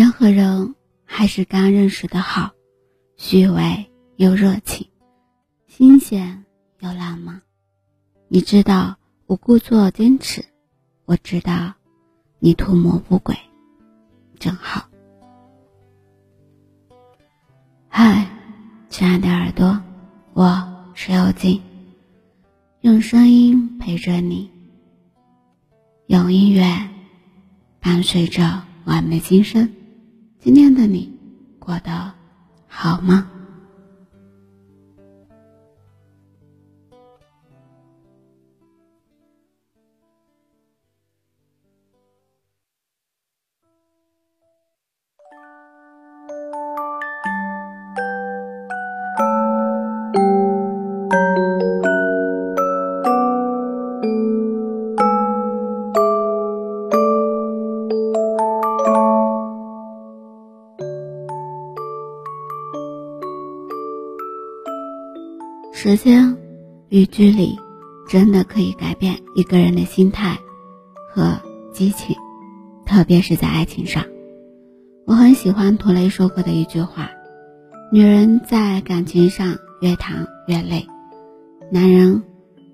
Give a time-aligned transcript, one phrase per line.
[0.00, 2.52] 人和人还是刚认识的好，
[3.18, 4.88] 虚伪又热情，
[5.66, 6.46] 新鲜
[6.78, 7.42] 又浪漫。
[8.26, 10.42] 你知道我故作矜持，
[11.04, 11.74] 我知道
[12.38, 13.36] 你图谋不轨，
[14.38, 14.88] 正好。
[17.86, 18.26] 嗨，
[18.88, 19.82] 亲爱的耳朵，
[20.32, 21.60] 我是幽静，
[22.80, 24.50] 用声音陪着你，
[26.06, 26.88] 用音乐
[27.80, 29.70] 伴随着我们的心声。
[30.42, 31.12] 今天的你
[31.58, 32.12] 过得
[32.66, 33.30] 好吗？
[65.82, 66.36] 时间
[66.90, 67.58] 与距离，
[68.06, 70.38] 真的可以改变一个人的心态
[71.10, 71.40] 和
[71.72, 72.14] 激情，
[72.84, 74.04] 特别是在爱情上。
[75.06, 77.08] 我很喜欢涂雷说过的一句话
[77.90, 80.86] ：“女人在感情上越谈越累，
[81.72, 82.22] 男人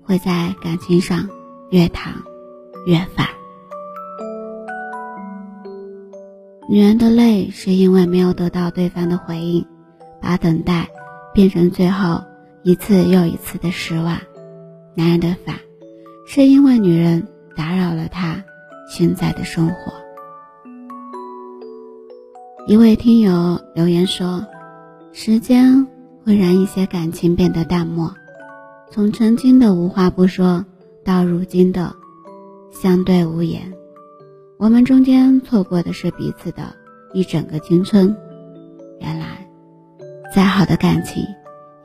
[0.03, 1.29] 会在感情上
[1.71, 2.13] 越谈
[2.87, 3.25] 越烦。
[6.69, 9.65] 女人的累是因为没有得到对方的回应，
[10.21, 10.89] 把等待
[11.33, 12.19] 变成最后。”
[12.63, 14.19] 一次又一次的失望，
[14.95, 15.55] 男人的烦，
[16.25, 18.43] 是因为女人打扰了他
[18.89, 19.93] 现在的生活。
[22.67, 24.45] 一位听友留言说
[25.13, 25.87] ：“时间
[26.25, 28.13] 会让一些感情变得淡漠，
[28.91, 30.65] 从曾经的无话不说
[31.05, 31.95] 到如今的
[32.69, 33.71] 相对无言，
[34.57, 36.75] 我们中间错过的是彼此的
[37.13, 38.13] 一整个青春。
[38.99, 39.47] 原来，
[40.35, 41.23] 再好的感情。”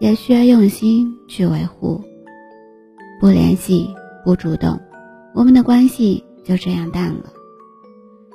[0.03, 2.03] 也需要用心去维护。
[3.21, 4.81] 不联系，不主动，
[5.33, 7.33] 我们的关系就这样淡了。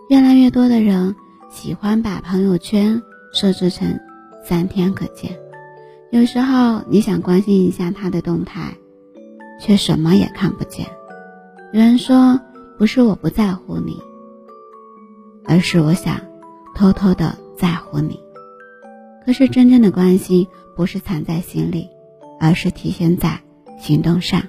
[0.10, 1.14] 越来越多的人
[1.50, 4.00] 喜欢把朋友圈设置成
[4.46, 5.38] 三天可见，
[6.10, 8.74] 有时候你想关心一下他的动态，
[9.60, 10.88] 却什么也看不见。
[11.74, 12.40] 有人说，
[12.78, 14.02] 不是我不在乎你，
[15.44, 16.16] 而是我想
[16.74, 18.18] 偷偷的在乎你。
[19.28, 20.48] 可是真正的关心。
[20.78, 21.90] 不是藏在心里，
[22.40, 23.42] 而是体现在
[23.80, 24.44] 行动上。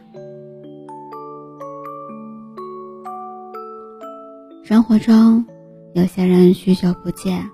[4.62, 5.47] 生活中，
[5.94, 7.49] 有些人许久不见，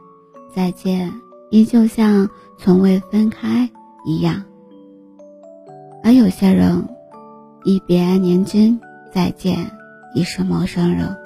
[0.52, 1.12] 再见
[1.52, 3.70] 依旧像从未分开
[4.04, 4.42] 一样；
[6.02, 6.88] 而有些人
[7.62, 8.80] 一别年今，
[9.12, 9.70] 再见
[10.16, 11.16] 已是陌生人。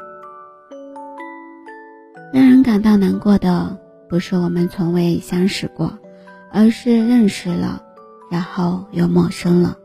[2.31, 3.75] 让人感到难过的，
[4.09, 5.99] 不是我们从未相识过。
[6.51, 7.83] 而是认识了，
[8.31, 9.77] 然后又陌生了。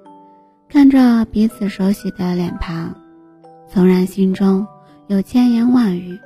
[0.69, 2.95] 看着彼此熟悉的脸庞，
[3.67, 4.65] 纵然心中
[5.07, 6.17] 有千言万语，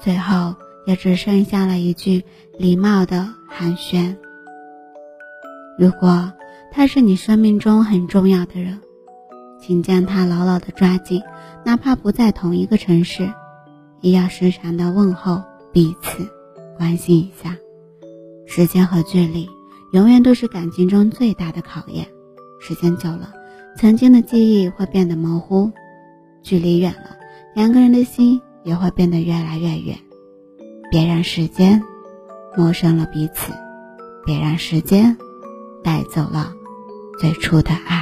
[0.00, 0.54] 最后
[0.86, 2.24] 也只剩下了一句
[2.58, 4.16] 礼貌的寒暄。
[5.78, 6.32] 如果
[6.72, 8.80] 他是你生命中很重要的人，
[9.60, 11.22] 请将他牢牢的抓紧，
[11.66, 13.30] 哪怕不在同一个城市，
[14.00, 16.26] 也要时常的问候彼此，
[16.82, 17.56] 关心一下。
[18.44, 19.48] 时间和距离。
[19.92, 22.08] 永远都是感情中最大的考验。
[22.58, 23.30] 时间久了，
[23.76, 25.70] 曾经的记忆会变得模糊；
[26.42, 27.14] 距离远了，
[27.54, 29.98] 两个人的心也会变得越来越远。
[30.90, 31.82] 别让时间
[32.56, 33.52] 陌生了彼此，
[34.24, 35.14] 别让时间
[35.84, 36.54] 带走了
[37.20, 38.01] 最初的爱。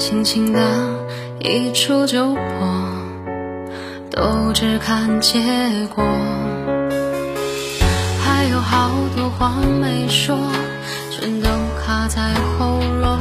[0.00, 0.58] 轻轻的
[1.40, 2.42] 一触就破，
[4.10, 5.38] 都只看结
[5.94, 6.02] 果。
[8.24, 10.38] 还有好多话没说，
[11.10, 11.50] 全都
[11.84, 13.18] 卡在喉咙。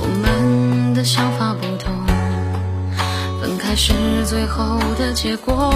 [0.00, 1.92] 我们的想法不同，
[3.42, 3.92] 分开是
[4.24, 5.74] 最后的结果。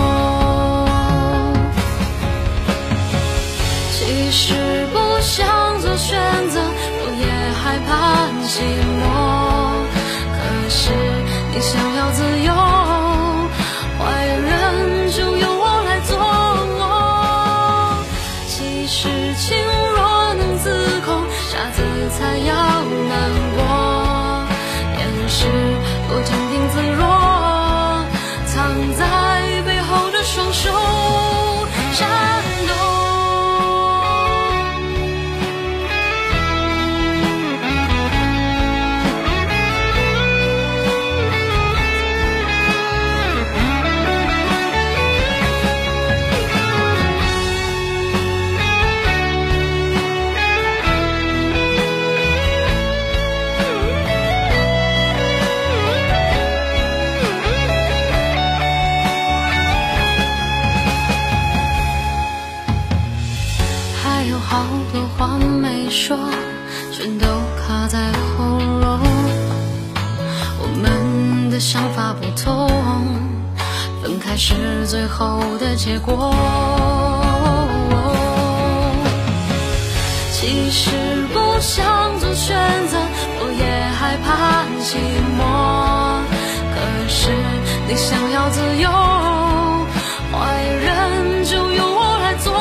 [3.91, 4.55] 其实
[4.93, 6.17] 不想做选
[6.49, 7.27] 择，我也
[7.63, 8.61] 害怕寂
[8.99, 9.03] 寞。
[10.37, 10.91] 可是
[11.53, 12.53] 你想要自由，
[74.45, 76.35] 是最后的结果。
[80.33, 80.91] 其实
[81.33, 82.59] 不想做选
[82.89, 82.99] 择，
[83.39, 83.65] 我也
[83.99, 84.99] 害怕寂
[85.39, 85.41] 寞。
[86.75, 86.77] 可
[87.09, 87.31] 是
[87.87, 88.91] 你想要自由，
[90.33, 92.53] 坏人就由我来做。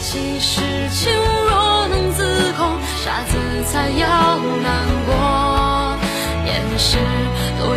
[0.00, 1.10] 其实情
[1.50, 3.34] 若能自控，傻子
[3.66, 5.10] 才要难过。
[6.46, 6.96] 掩饰
[7.58, 7.76] 多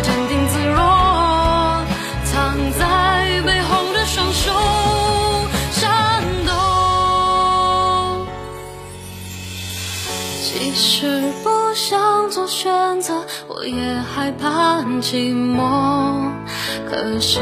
[11.02, 13.74] 是不想做选择，我也
[14.14, 16.30] 害怕寂寞。
[16.88, 17.40] 可是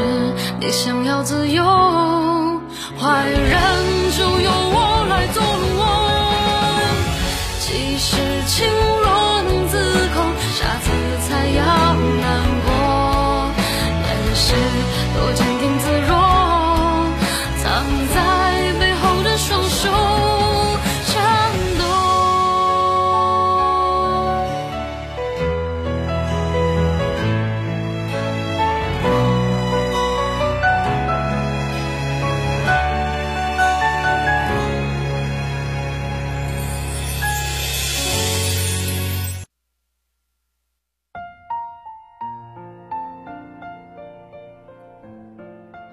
[0.59, 1.63] 你想要自由，
[2.97, 3.61] 坏人
[4.17, 5.43] 就由我来做。
[7.59, 8.17] 其实
[8.47, 8.65] 情
[9.03, 9.77] 若能自
[10.15, 10.25] 控，
[10.57, 10.89] 傻子
[11.29, 11.63] 才要
[12.19, 12.25] 难
[12.65, 13.51] 过。
[14.07, 14.55] 掩饰
[15.13, 15.31] 多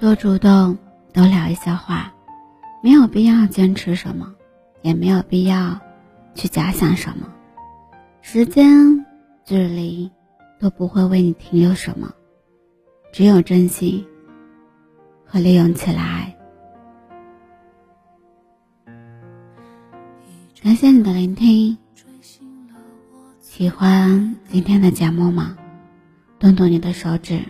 [0.08, 0.78] 多主动，
[1.12, 2.10] 多聊一些话，
[2.82, 4.34] 没有必要坚持什么，
[4.80, 5.78] 也没有必要
[6.34, 7.28] 去假想什么。
[8.22, 9.04] 时间、
[9.44, 10.10] 距离
[10.58, 12.10] 都不会为你停留什么，
[13.12, 14.06] 只有珍惜
[15.26, 16.34] 和利用起来。
[20.62, 21.76] 感谢你的聆听，
[23.42, 25.54] 喜欢今天的节目吗？
[26.38, 27.42] 动动你的手指。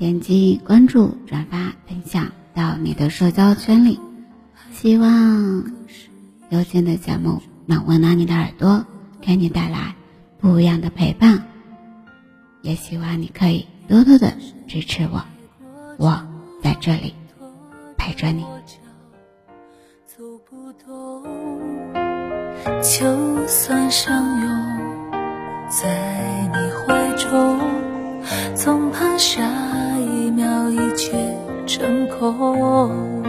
[0.00, 4.00] 点击关注、转发、分享到你的社交圈里，
[4.72, 5.62] 希望
[6.48, 8.86] 有劲的节目能温暖你的耳朵，
[9.20, 9.94] 给你带来
[10.38, 11.44] 不一样的陪伴。
[12.62, 14.32] 也希望你可以多多的
[14.66, 15.22] 支持我，
[15.98, 16.18] 我
[16.62, 17.14] 在这里
[17.98, 18.42] 陪着你。
[20.06, 21.22] 走不动，
[22.82, 24.48] 就算相拥
[25.68, 26.09] 在
[32.20, 33.19] 空。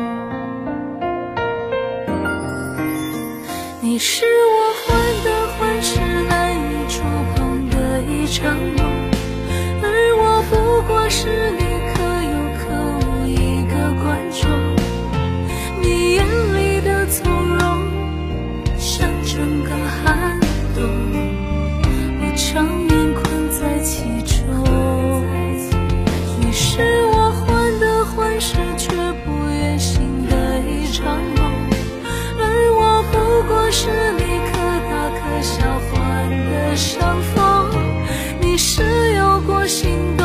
[39.68, 40.21] 心。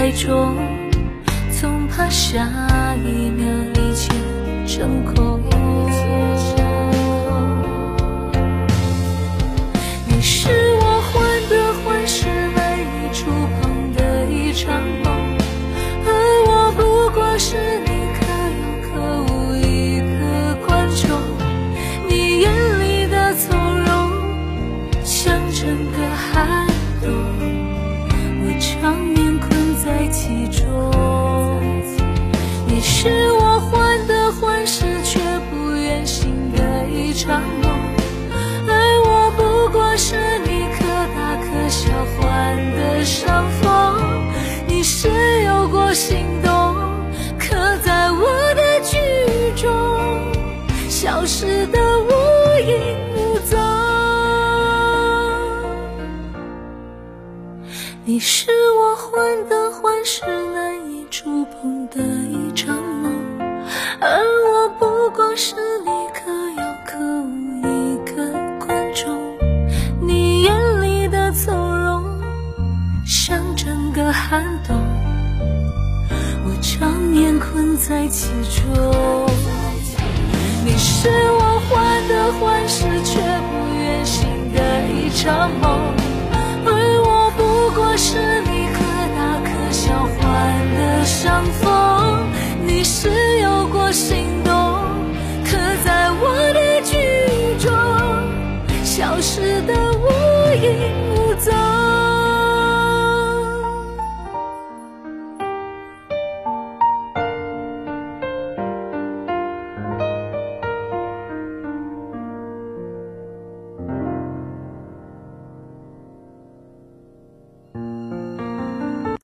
[0.00, 0.56] 爱中，
[1.50, 2.40] 总怕下
[3.04, 4.10] 一秒一切
[4.66, 5.29] 成空。
[51.40, 52.10] 失的无
[52.68, 53.58] 影无踪。
[58.04, 60.20] 你是我患得患失
[60.52, 63.10] 难以触碰的一场梦，
[64.02, 64.20] 而
[64.52, 68.34] 我不过是你可有可无一个
[68.66, 69.18] 观众。
[70.02, 72.04] 你眼里的从容，
[73.06, 74.76] 像整个寒冬，
[76.44, 79.49] 我常年困在其中。
[80.62, 85.94] 你是我患得患失却不愿醒的一场梦，
[86.66, 86.68] 而
[87.02, 88.78] 我不过是你可
[89.16, 90.20] 大可小患
[90.76, 92.28] 的相逢。
[92.66, 93.08] 你是
[93.40, 94.52] 有过心动